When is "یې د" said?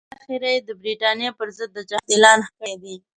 0.53-0.69